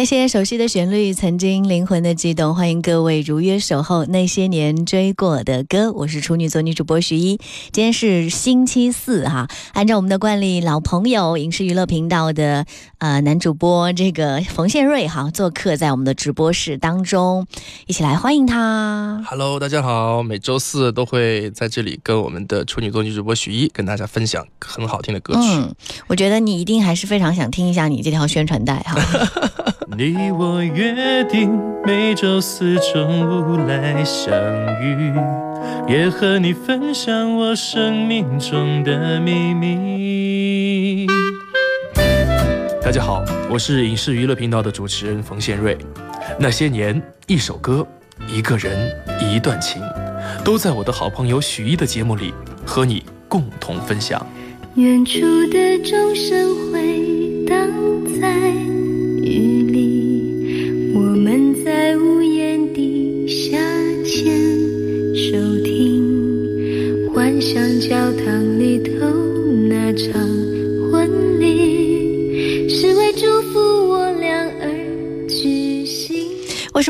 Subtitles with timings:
[0.00, 5.92] 那些熟悉的旋律，曾经灵魂的悸动，欢迎各位如约守候那些年追过的歌。
[5.92, 7.38] 我是处女座女主播徐一，
[7.70, 12.64] 今天是星期四哈，按照我们的惯例，老朋友影视娱乐频道的
[12.96, 17.46] 呃男主播这个冯宪瑞哈做客在我们的直播室当中，
[17.86, 19.22] 一起来欢迎他。
[19.28, 25.40] Hello，大家好，每周四都会在这里跟我们的处女座女主播徐一跟大家分享很好听的歌曲。
[25.42, 25.74] 嗯，
[26.06, 28.96] 我觉得你一定还是非常想听一下你这条宣传带哈。
[29.96, 34.32] 你我约定每周四中午来相
[34.80, 35.12] 遇，
[35.88, 41.06] 也和你分享我生命中的秘密。
[42.80, 45.76] 大家好，我是影视娱乐频道的主持人冯宪瑞。
[46.38, 47.84] 那些年，一首歌，
[48.28, 49.82] 一个人，一段情，
[50.44, 52.32] 都在我的好朋友许一的节目里
[52.64, 54.24] 和你共同分享。
[54.76, 57.68] 远处的钟声回荡
[58.20, 58.52] 在
[59.30, 63.56] 距离，我们在屋檐底下
[64.04, 64.36] 牵
[65.14, 67.94] 手听，幻想教
[68.24, 68.49] 堂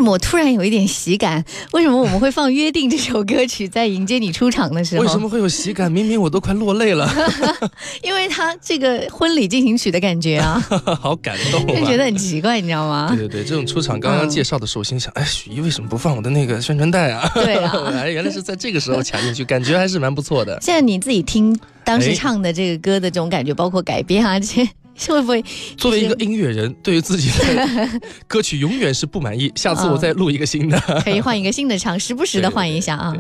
[0.01, 1.45] 什么我突然有一点喜感？
[1.73, 5.03] 为什么我们会放《约定》这首歌曲在迎接你出场的时候？
[5.03, 5.29] 为什么？
[5.29, 5.93] 会有喜感？
[5.93, 7.09] 明明我都快落泪了，
[8.03, 10.59] 因为他这个婚礼进行曲的感觉啊，
[11.01, 11.87] 好感动就啊！
[11.87, 13.29] 觉得很奇怪，你知道吗对？
[13.29, 17.31] 对对，这种出场刚刚介绍的时候，我心想，哎，许一为什么不放我的那个宣传带啊？
[17.35, 20.59] 对啊哎，原来是在这个时候卡进去，感觉还是蛮不错的。
[20.63, 24.69] 现在你自己听当时哎唱的这个歌的这种感觉，包括改编啊，这些
[25.09, 25.43] 会不会？
[25.77, 27.89] 作为一个音乐人，对于自己的
[28.29, 29.51] 歌曲永远是不满意。
[29.55, 30.79] 下次我再录一个新的。
[31.05, 33.15] 可以换一个新的唱，时不时的换一下啊。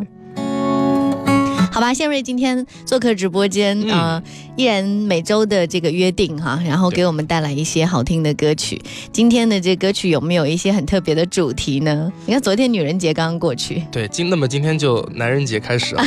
[1.72, 4.22] 好吧，谢瑞今天做客直播间，嗯呃，
[4.56, 8.80] 依然每周的这个约定哈，然后给我们带来一些好听的歌曲。
[9.12, 12.12] 今天的这歌曲有没有一些很特别的主题呢？
[12.26, 16.02] 你看昨天女人节刚刚过去，对，今那么今天就男人节开始了。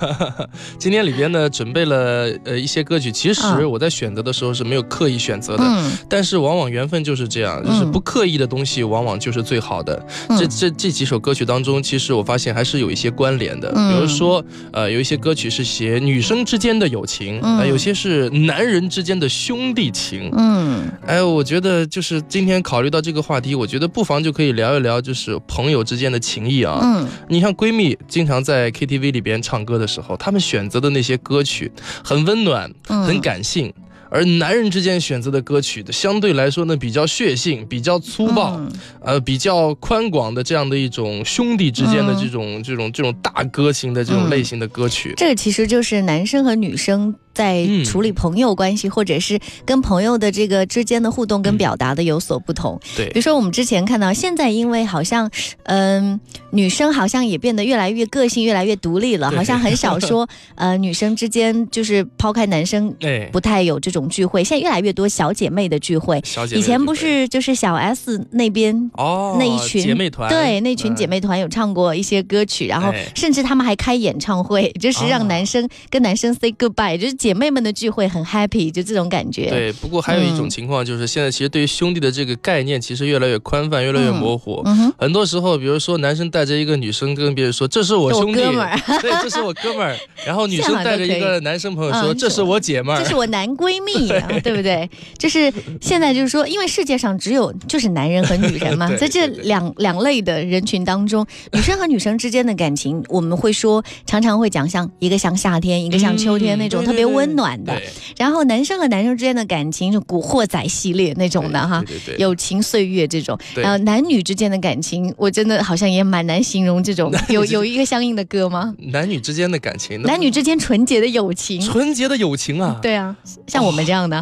[0.78, 5.64] 今天里边呢准备了呃一些歌曲，其实嗯我在选择的时候是没有刻意选择的。
[5.64, 10.06] 嗯，但是往往缘分就是这样，就是嗯不刻意的东西往往就是最好的。
[10.28, 13.72] 嗯这这这几首歌曲当中，其实我发现还是有一些关联的。
[13.74, 20.30] 嗯比如说，呃，有一些歌曲是写女生之间的友情，嗯呃，有些是男人之间的兄弟情。
[20.36, 26.78] 嗯哎，我觉得就是今天考虑到这个话题，我觉得不妨就可以聊一聊，就是朋友之间的情谊啊。
[26.82, 31.70] 嗯你像闺蜜经常在 KTV 里边唱歌的时候，她们选择的那些歌曲
[32.04, 33.72] 很温暖，嗯很感性。
[34.10, 38.72] 而男人之间选择的歌曲的相对来说呢，比较血性，比较粗暴，嗯
[39.02, 45.14] 呃，比较宽广的这样的一种兄弟之间的嗯这种、这种这种大歌型的这种嗯类型的歌曲。
[45.16, 47.84] 这个其实就是男生和女生在嗯。
[47.84, 52.78] 处理朋友关系，或者是跟朋友的这个之间的互动跟表达的有所不同。
[52.96, 53.06] 对。
[53.08, 55.28] 比如，说我们之前看到，现在因为好像，
[55.64, 56.20] 嗯、
[56.50, 62.94] 女生好像也变得越来越个性，越来越独立了，好像很少说， 呃，女生之间就是抛开男生。
[63.00, 66.20] 哎，不太有这种聚会，现在越来越多小姐妹的聚会。
[66.24, 73.06] 小姐妹以前不是就是小 S 那边哦那一群姐妹团，对，那群姐嗯妹团有唱过一些歌曲，然后哎。
[73.16, 79.50] 甚至他们还开演唱会，就是让哦男生跟男生 say goodbye，就是姐妹们的聚会很 happy，就这种感觉。
[79.50, 84.62] 对，不过还有一种嗯情况就是，现在其实对于兄弟的这个概念其实越来越宽泛，越来越模糊。
[84.64, 89.94] 嗯哼，很多时候，比如说男生带着一个女生跟别人说：“这是我兄弟，哥们儿 对，这是我哥们儿。
[90.24, 93.02] ”然后女生带着一个男生朋友说：“嗯这是我姐们儿。
[93.02, 94.88] 这是我男 闺蜜啊，对不对？
[95.18, 107.80] 就是现在就是说，因为世界上只有就是男人和女人嘛，在这两两类的人群当中，女生和女生之间的感情，我们会说常常会讲像一个像夏天，一个像秋天那种嗯特别温暖的。
[108.16, 111.82] 然后男生和男生之间的感情，是古惑仔系列那种的哈，
[112.18, 113.38] 友情岁月这种。
[113.54, 117.12] 对然后男女之间的感情，我真的好像也蛮难形容这种。
[117.28, 118.74] 有有一个相应的歌吗？
[118.78, 121.60] 男女之间的感情，男女之间纯洁的友情。
[121.60, 123.16] 纯洁的友情啊，对啊，
[123.46, 124.16] 像我们这样的，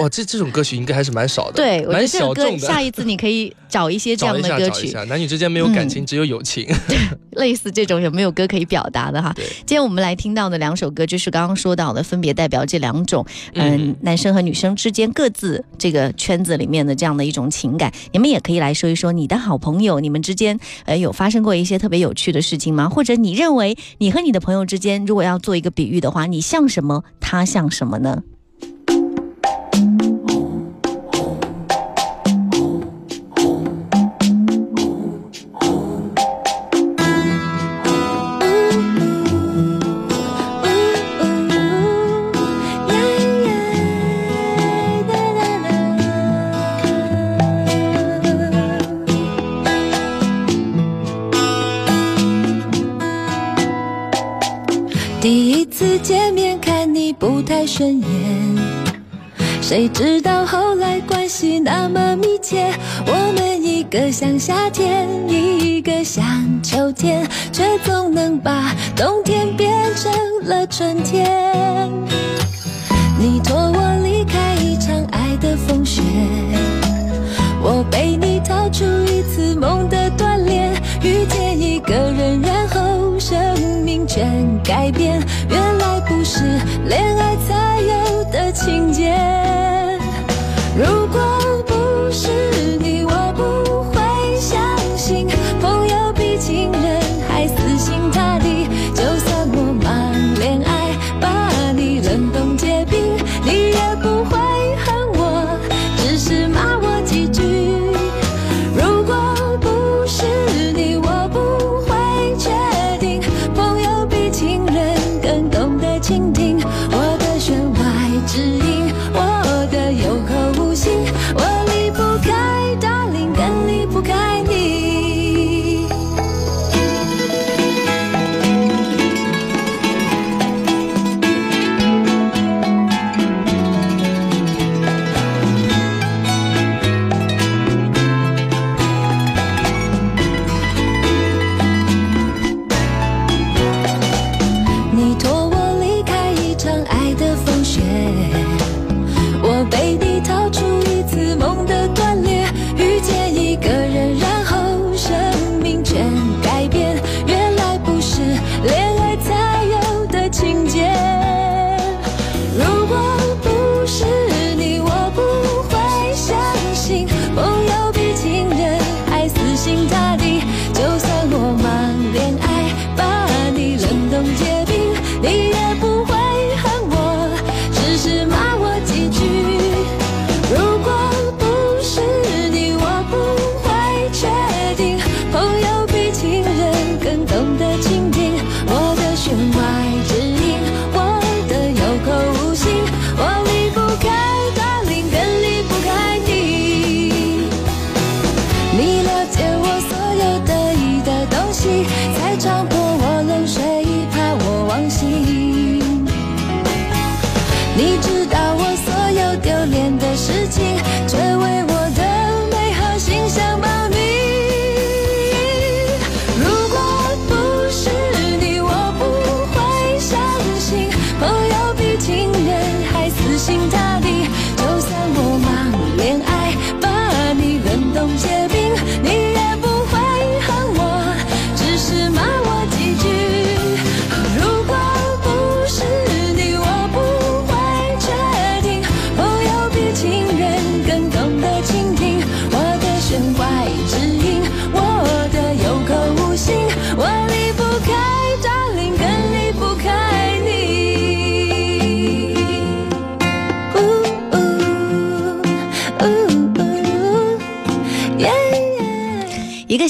[0.00, 2.66] 哇，这这种歌曲应该还是蛮少的，对我觉蛮得这首歌小众的。
[2.66, 6.66] 下一次你可以找一些这样的歌曲，男女之间没有感情，只有友情。
[7.32, 9.32] 类似这种有没有歌可以表达的哈？
[9.64, 13.24] 今天我们来听到的两首歌，就是刚刚说到的，分别代表这两种，
[13.54, 17.90] 嗯，嗯男生和女生之间各自这个圈子里面的这样的一种情感。
[18.12, 22.90] 你们也可以来说一说你的好朋友，你们之间呃有发生过一些特别有趣的事情吗？
[22.90, 28.22] 或者你认为你和你的朋友之间，如果要做一个比喻的话，你像什么，他像什么呢？
[59.72, 62.70] 谁知道后来关系那么密切。
[63.06, 66.22] 我们一个像夏天，一个像
[66.62, 70.12] 秋天，却总能把冬天变成
[70.44, 71.90] 了春天。
[73.18, 76.02] 你托我离开一场爱的风雪，
[77.62, 80.70] 我被你逃出一次梦的锻炼，
[81.02, 83.40] 遇见一个人，然后生
[83.82, 84.22] 命全
[84.62, 85.18] 改变。
[85.48, 87.31] 原来不是恋爱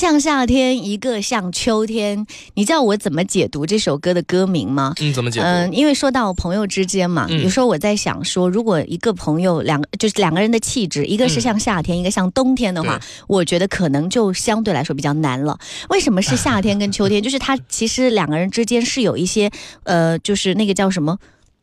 [0.03, 2.27] 像夏天，一个像秋天。
[2.55, 4.93] 你知道我怎么解读这首歌的歌名吗？
[4.99, 5.47] 嗯，怎么解读？
[5.47, 15.57] 嗯，因为说到朋友之间嘛，嗯有时候我在想说，如果一个朋友两个就是两个人的气质，一个是像夏天，一个像冬天的话，我觉得可能就相对来说比较难了。
[15.89, 17.23] 为什么是夏天跟秋天？
[17.23, 19.53] 就是它其实两个人之间是有一些
[19.85, 21.17] 呃，就是那个叫什么？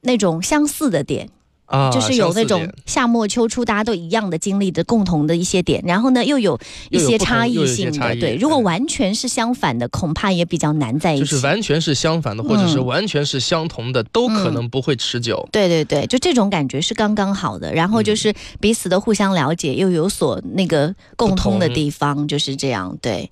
[0.03, 1.27] 那种相似的点。
[1.69, 6.59] 啊，就是有那种夏末秋初大家都一样的经历的共同的一些点，然后呢又有
[6.89, 8.35] 一些差异性的，异对。
[8.35, 11.38] 如果完全是相反的，恐怕也比较难在一起就。
[11.38, 15.47] 是完全是相反的，或者是嗯完全是相同的，都可能不会持久。
[15.51, 22.97] 对对对，就这种感觉是刚刚好的，然后嗯就是彼此的互相了解，又有所那个共通的地方，就是这样。
[23.01, 23.29] 对，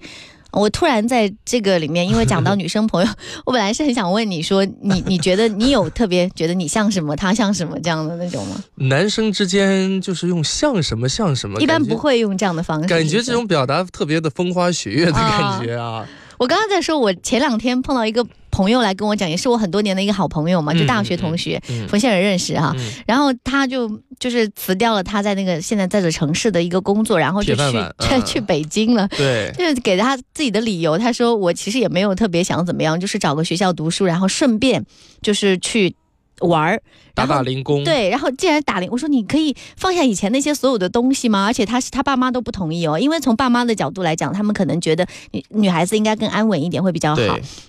[0.52, 3.12] 我突然在这个里面，因为讲到女生朋友，
[3.46, 8.64] 我本来是很想问你说，你你觉得你有特别觉得你像什么，他像什么这样的那种吗？
[8.88, 11.98] 男生之间就是用像什么像什么，一般不。
[11.98, 12.88] 会用这样的方式。
[12.88, 18.24] 感觉这种表达特别的风花雪月的感觉啊，我刚刚在说，我前两天碰到一个
[18.58, 22.74] 朋友来跟我讲，也是我很多年的一个好朋友嘛，就大学同学，嗯冯先生认识哈。
[22.76, 23.88] 嗯然后他就
[24.20, 27.62] 就是辞掉了他在那个现在在这城市的一个工作，然后就去
[28.00, 29.08] 去嗯去北京了。
[29.10, 34.84] 对，就是给他自己的理由，他说我其实也没有特别想怎么样，就是找个学校读书，然后顺便
[35.22, 35.94] 就是去
[36.42, 36.82] 玩儿，
[37.14, 41.46] 打打零工，对，然后竟然打零，我说你可以放下以前那些所有的东西吗？
[41.46, 47.22] 而且他是他爸妈都不同意哦，因为从爸妈的角度来讲，他们可能觉得女女孩子应该更安稳一点会比较好。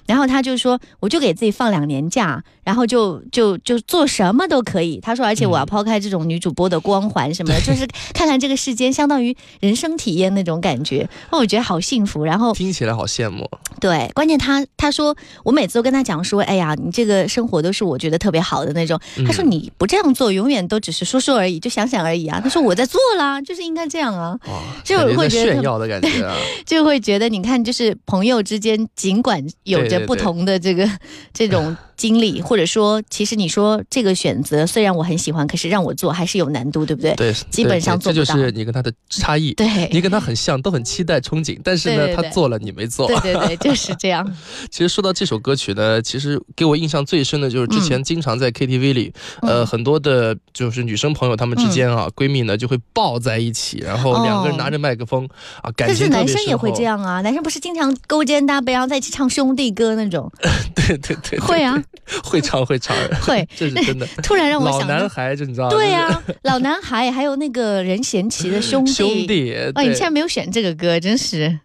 [0.06, 5.00] 然后他就说，我就给自己放两年假，然后就就就做什么都可以。
[5.00, 11.08] 他说，而且我要嗯抛开这种女主播的光环什么的，就是看看这个世间，相当于人生体验那种感觉。
[11.30, 12.24] 哦，我觉得好幸福。
[12.24, 13.48] 然后听起来好羡慕。
[13.80, 19.00] 对，关键他他说，我每次都跟他讲说，哎呀，你这个生活都是我觉得特别好的那种。
[19.26, 22.40] 他说嗯你不这样做，永远都只是说说而已，就想想而已啊。
[22.42, 24.38] 他说我在做啦，就是应该这样啊，
[24.84, 26.36] 就会觉得炫耀的感觉啊，
[26.66, 30.88] 就会觉得你看，就是朋友之间，尽管有着对对对不同的这个
[31.32, 37.14] 这种经历，或者说，其实你说这个选择虽然我很喜欢，可是让我做还是有难度，对不对？
[37.16, 39.52] 对，基本上做不到这就是你跟他的差异。
[39.52, 43.06] 对你跟他很像，都很期待、憧憬，但是呢，对对对他做了，你没做。
[43.08, 44.26] 对对对，就是这样。
[44.70, 49.12] 其实说到这首歌曲呢，其实给我印象最深的就是之前经常在 KTV 里，
[49.42, 55.28] 呃，嗯很多的就是女生朋友她们之间啊，闺蜜呢就会抱在一起，然后两个人拿着麦克风
[55.62, 56.82] 啊，感但是情特别男生也会这。
[56.82, 60.30] 样啊，男生不是经常勾肩搭背，然后在一起唱兄弟歌那种？
[60.74, 61.80] 对 对对，对会啊，
[62.22, 63.46] 会 唱会唱，会。
[63.56, 64.06] 这 是真的。
[64.22, 68.92] 突然让我想老，男孩，就你知道，对呀、老男孩还有那个任贤齐的兄弟。
[68.92, 69.54] 兄弟。
[69.74, 71.60] 哦，你对竟然没有选这个歌，真是。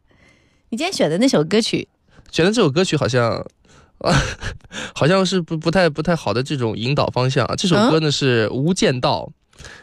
[0.69, 1.87] 你今天选的那首歌曲，
[2.31, 3.45] 选的这首歌曲好像。
[3.99, 4.13] 啊，
[4.93, 7.55] 好像是不不太不太好的这种引导方向啊。
[7.55, 9.31] 这首歌呢是《无间道》，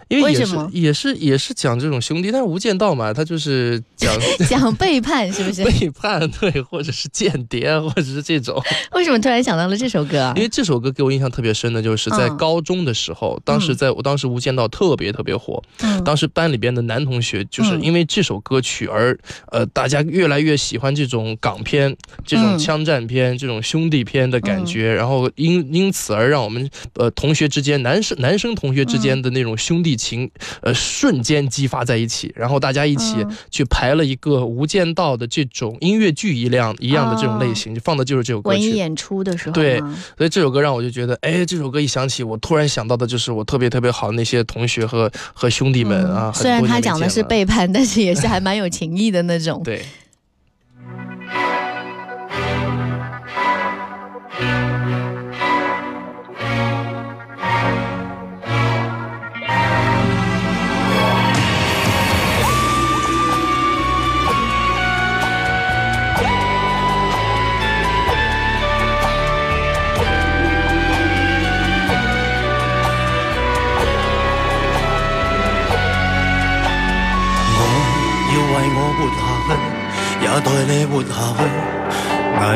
[0.09, 4.13] 因为也是也是也是讲这种兄弟，但是《无间道》嘛，它就是讲
[4.49, 5.63] 讲背叛是不是？
[5.65, 8.61] 背叛，对，或者是间谍，或者是这种。
[8.93, 10.33] 为什么突然想到了这首歌啊？
[10.37, 10.43] 因？
[10.43, 12.37] 为这首歌给我印象特别深的，就是在嗯。
[12.37, 16.03] 高中的时候，当时在我当时《无间道》特别特别火，嗯。
[16.03, 17.83] 当时班里边的男同学就是嗯。
[17.83, 19.17] 因为这首歌曲而
[19.53, 22.59] 呃，大家越来越喜欢这种港片、这种嗯。
[22.59, 30.29] 枪战片、这种兄弟片的感觉，然后因因此而让我们呃同学之间男生男生同学之间的那种兄弟情
[30.63, 38.59] 呃瞬间激发在一起，然后大家一起嗯去排了一个《无间道》的这种音乐剧一样一样的这种类型，就放的就是这首歌曲。
[38.59, 39.79] 文艺演出的时候吗，对
[40.19, 46.33] 所以这首歌让我就觉得，哎，这首歌一响起，我突然想到的就是我特别特别好的那些同学和和兄弟们啊。
[46.35, 49.63] 嗯虽然他讲的是背叛，但是也是还蛮有情义的那种。
[49.63, 49.81] 对。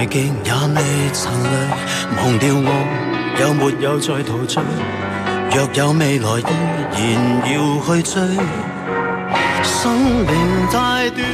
[0.04, 0.82] 危境也未
[1.14, 1.49] 曾累，
[2.18, 2.68] 忘掉我
[3.40, 4.62] 有没有再陶醉？
[5.50, 6.28] 若有未来，
[6.99, 7.16] 依然
[7.49, 8.20] 要去追。
[9.62, 9.92] 生
[10.26, 10.28] 命
[10.70, 11.25] 太短，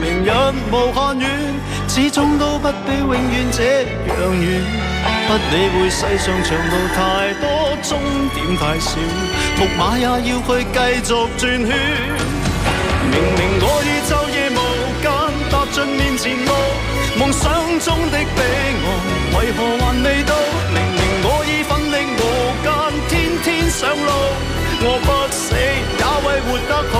[0.00, 0.30] 明日
[0.70, 1.28] 无限远，
[1.88, 4.62] 始终都不比永远这样远。
[5.26, 7.44] 不理会世上长路太多，
[7.82, 7.98] 终
[8.32, 8.96] 点太少，
[9.58, 10.30] 木马也要去
[10.72, 11.68] 继续转圈。
[13.10, 14.58] 明明我已昼夜无
[15.02, 15.04] 间
[15.74, 16.52] 尽面前路，
[17.18, 18.42] 夢想中的彼岸
[19.34, 20.32] 为何还未到？
[20.72, 22.22] 明明我已奋力无
[22.62, 22.66] 间，
[23.08, 23.12] 天
[23.42, 24.10] 天上路，
[24.82, 26.94] 我不死也为活得好。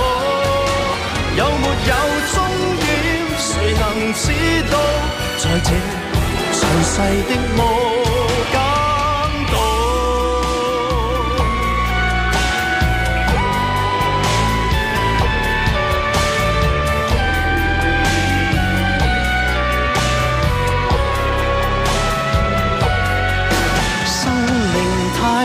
[1.37, 1.91] 有没有
[2.33, 2.35] 终
[2.81, 2.85] 点，
[3.39, 3.47] 谁
[3.79, 3.81] 能
[4.13, 4.23] 知
[4.69, 4.75] 道？
[5.37, 5.69] 在这
[6.51, 6.93] 尘世
[7.29, 7.59] 的梦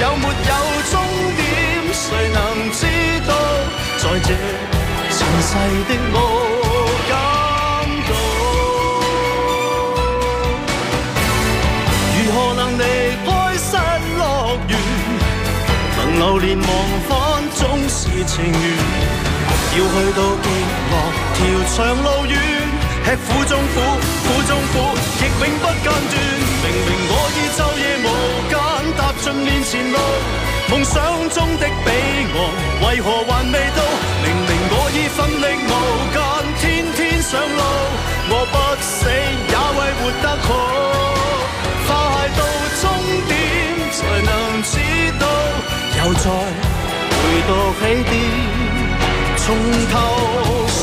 [0.00, 0.32] 有没有
[0.90, 0.94] 終
[1.36, 1.40] 點？
[1.92, 2.38] 誰能
[2.72, 2.80] 知
[3.26, 3.30] 道？
[3.98, 4.28] 在這
[5.12, 5.14] 塵
[5.44, 5.52] 世
[5.88, 6.16] 的無
[7.06, 7.12] 間
[8.08, 8.10] 道，
[12.16, 12.82] 如何能離
[13.26, 13.28] 開
[13.58, 13.76] 失
[14.18, 14.20] 樂
[14.68, 14.72] 園？
[15.98, 16.66] 能流連忘
[17.06, 17.10] 返
[17.54, 18.54] 總是情緣。
[19.72, 19.84] 要去
[20.16, 20.46] 到極
[20.90, 20.92] 樂
[21.36, 21.38] 條
[21.76, 22.34] 長路遠，
[23.04, 23.76] 吃苦中苦，
[24.26, 24.74] 苦中苦，
[25.20, 26.12] 亦永不間斷。
[26.62, 27.84] 明明我已昼夜
[29.22, 29.98] 尽面前路，
[30.70, 31.90] 梦想中的彼
[32.32, 32.36] 岸
[32.88, 33.80] 为何还未到？
[34.24, 35.72] 明明我已奋力无
[36.14, 36.18] 间，
[36.58, 36.62] 天
[36.96, 37.60] 天上路，
[38.30, 40.48] 我不死也为活得好。
[41.86, 41.88] 快
[42.38, 42.40] 到
[42.80, 42.82] 终
[43.28, 43.32] 点
[43.92, 44.28] 才能
[44.62, 44.72] 知
[45.20, 45.22] 道，
[45.98, 46.24] 又再
[47.10, 48.12] 回到起点，
[49.36, 49.44] 从
[49.92, 49.94] 头
[50.66, 50.80] 上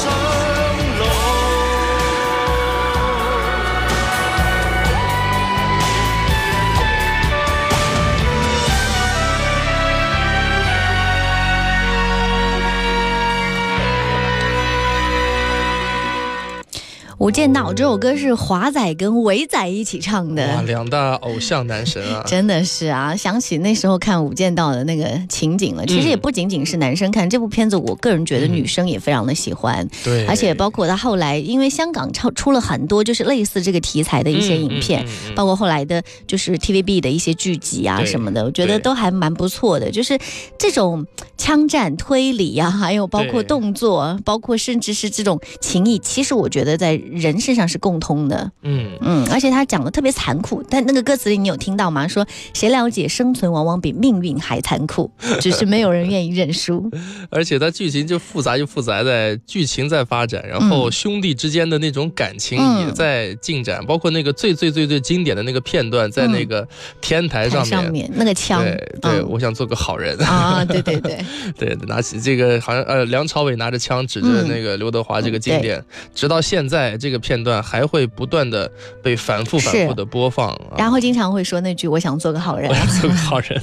[17.27, 20.61] 无间道》这首歌是华仔跟伟仔一起唱哇，的。
[20.61, 22.23] 两大偶像男神啊！
[22.25, 25.85] 真的是啊，想起那时候看《无间道》的那个情景了。
[25.85, 29.85] 其实也不仅仅是男生看、这部片子，我个人觉得女生也非常的喜欢。
[30.05, 35.05] 对，而且包括他后来，因为香港出出了很多就是类似这个题材的一些影片，
[35.35, 39.91] 包括后来的就是 TVB 的一些剧集啊什么的，我觉得都还蛮不错的。
[39.91, 40.17] 就是
[40.57, 41.05] 这种
[41.37, 48.51] 枪战推理啊，还有包括动作，包括甚至是这种情谊，其实我觉得在人身上是共通的。
[48.63, 52.07] 嗯，嗯，而且他讲的特别残酷，但那个歌词里你有听到吗？
[52.07, 55.09] 说谁了解生存往往比命运还残酷，
[55.41, 56.89] 只是没有人愿意认输。
[57.29, 66.67] 而且他剧情就复杂就复杂在剧情在发展，然后兄弟之间的那种感情嗯也在进展，包括那个最最最最经典的那个片段，在那个
[67.01, 67.69] 天台上面。
[67.71, 70.17] 台上面那个枪，对对，嗯我想做个好人。
[70.19, 71.17] 啊，对对对，
[71.57, 78.69] 对， 拿起这个好像呃，梁朝伟拿着枪指着嗯那个刘德华这个经典，直到现在这个片段还会不断的
[79.01, 80.49] 被反复反复的播放。
[80.49, 83.61] 啊然后经常会说那句“我想做个好人 我”，想做个好人，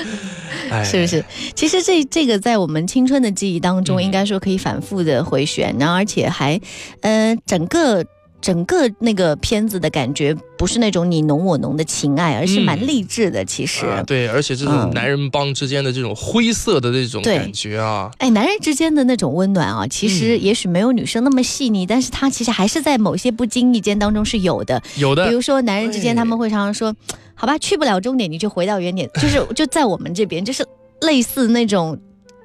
[0.70, 1.24] 哎是不是？
[1.54, 6.60] 其实这这个在我们青春的记忆当中，嗯应该说可以反复的回旋，然后而且还，
[7.00, 8.04] 呃，整个。
[8.46, 13.44] 整个那个片子的感觉不是那种你侬我侬的情爱，而是蛮嗯励志的。
[13.44, 14.90] 其实，啊，对，而且这种嗯。
[14.94, 20.42] 男人帮之间的这种灰色的这种感觉啊，哎，男人之间的那种温暖啊，其实嗯。
[20.44, 24.80] 也许没有女生那么细腻，但是它其实还是在某些不经意间当中是有的。
[24.96, 25.26] 有的。
[25.26, 26.94] 比如说，男人之间他们会常常说
[27.34, 30.64] ：“好吧，去不了终点，你就回到原点。”就是就在我们这边，就是
[31.00, 31.98] 类似那种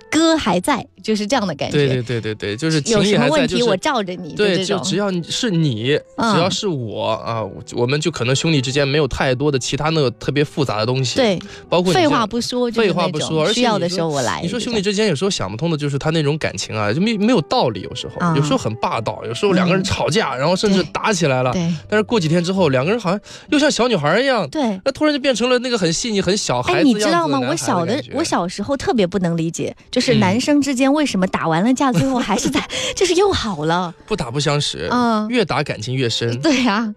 [0.09, 1.77] 歌还在，就是这样的感觉。
[1.77, 3.77] 对对对对对，就是情有什么谊还在，问题我就是。
[3.81, 14.39] 罩着你对，就只要是你，嗯只要是我啊，我我们就可能兄弟之间没有太多的其他那个特别复杂的东西。，对，包括你废话不说，废话不说而且需要的时候我来。
[14.41, 21.51] 你说兄弟之间有时候想不通的就是他那种感情啊，就没没有道理，有时候、啊有时候很霸道，有时候两个人嗯吵架，然后甚至打起来了。
[21.51, 24.79] 对但是过几天之后，两个人好像又像小女孩一样，对。
[24.85, 27.39] 那突然就变成了那个很细腻、很小孩哎，子样子你知道吗？
[27.39, 32.63] 我小的我小时候特别不能理解，就是嗯男生之间为什么打完了架，最后还是在，
[32.95, 33.93] 就是又好了。
[34.05, 36.39] 不打不相识，嗯越打感情越深。
[36.41, 36.93] 对呀、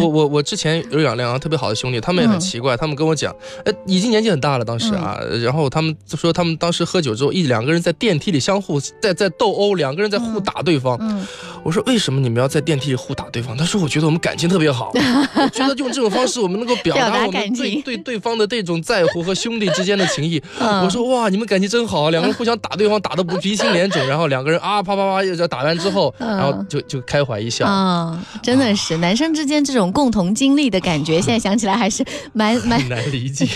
[0.00, 10.96] 我我我之前有两两个特别好的兄弟，他们也很嗯奇怪，他们跟我讲，呃，已经年纪很大了，当时啊，然后他们就说他们当时喝酒之后，一两个人在电梯里相互在在斗殴，两个人在互打对方。
[11.00, 11.26] 嗯，
[11.62, 13.56] 我说为什么你们要在电梯里互打对方？
[13.56, 14.90] 他说我觉得我们感情特别好，
[15.36, 20.42] 我觉得用这种方式我们能够表 表达达我们感情对对对方的这种在乎和兄弟之间的情谊。
[20.58, 27.66] 嗯我说哇，你们感情真好啊，两个人互相打对方，打得不鼻青脸肿，然后两个人啊啪啪啪，又打完之后，嗯然后就就开怀一笑。
[27.66, 33.46] 啊、真的是男生之间这种共同经历的感觉，现在想起来还是蛮蛮，难理解，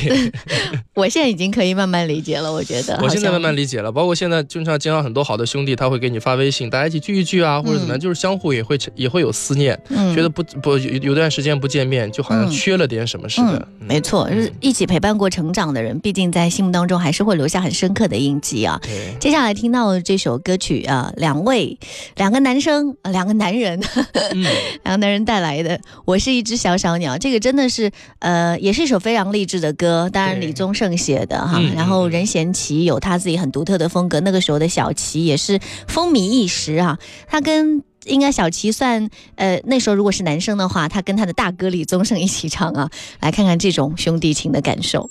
[0.94, 2.52] 我现在已经可以慢慢理解了。
[2.52, 3.90] 我觉得，我现在慢慢理，理解了。
[3.90, 13.56] 包括现在，经常经常很多好的兄弟，他会给你发微信，大家一起聚一聚啊，或者怎么能就是相互也会也会有思念，嗯觉得不不有有段时间不见面，就好像嗯缺了点什么似的。
[13.80, 18.80] 嗯没错，就是一起陪伴过成长的人，毕竟在心目当中还是会留下很深刻的印记啊。
[19.20, 21.78] 接下来听到的这首歌曲啊，两位
[22.16, 23.78] 两个男生，呃两个男人，
[24.32, 24.42] 嗯，
[24.84, 25.76] 两个男人带来的
[26.06, 30.08] 《我是一只小小鸟》，这个真的是呃，也是一首非常励志的歌。
[30.10, 34.18] 当然，李宗盛写的哈，嗯然后嗯任贤齐有他自己很独特的风格。
[34.20, 37.83] 那个时候的小齐也是风靡一时啊，他跟。
[38.06, 42.90] 应该小齐算，呃，那时候如果是男生的话，他跟他的大哥李宗盛一起唱啊，
[43.20, 45.10] 来看看这种兄弟情的感受。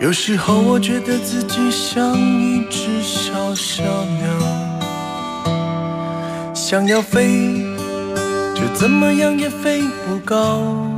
[0.00, 4.26] 有时候我觉得自己像一只小小鸟，
[6.54, 7.62] 想要飞，
[8.54, 10.97] 却怎么样也飞不高。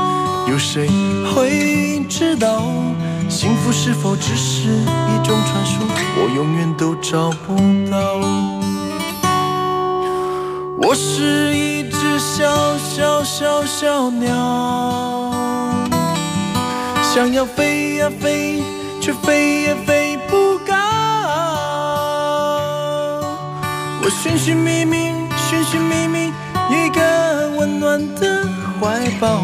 [0.47, 0.89] 有谁
[1.33, 2.63] 会知道？
[3.29, 5.85] 幸福是否只是一种传说？
[6.17, 7.55] 我永远都找不
[7.89, 8.19] 到。
[10.83, 15.31] 我是一只小小小小鸟，
[17.01, 18.61] 想要飞呀飞，
[18.99, 20.75] 却飞也飞不高。
[24.03, 26.33] 我寻寻觅觅，寻寻觅觅
[26.69, 28.45] 一个温暖的
[28.79, 29.43] 怀抱，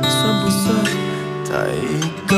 [1.61, 1.67] 太
[2.25, 2.33] 高？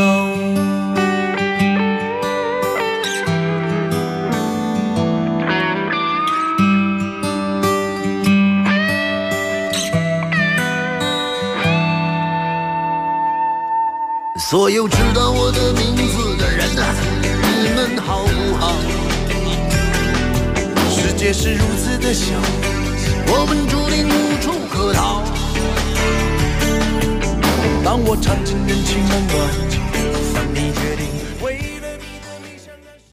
[14.38, 16.94] 所有知道我的名字的人啊，
[17.64, 18.76] 你们好不好？
[20.90, 22.36] 世界是如此的小，
[23.28, 25.24] 我们注定无处可逃。
[28.06, 29.62] 我尝尽人情冷暖，